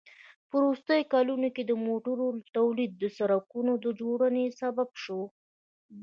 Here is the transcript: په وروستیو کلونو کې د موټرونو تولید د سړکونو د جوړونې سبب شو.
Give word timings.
په 0.49 0.55
وروستیو 0.61 1.09
کلونو 1.13 1.47
کې 1.55 1.63
د 1.65 1.71
موټرونو 1.87 2.39
تولید 2.57 2.91
د 2.97 3.03
سړکونو 3.17 3.71
د 3.83 3.85
جوړونې 4.01 4.45
سبب 4.61 4.89
شو. 5.03 5.21